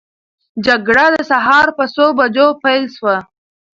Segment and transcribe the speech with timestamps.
[0.65, 3.15] جګړه د سهار په څو بجو پیل سوه؟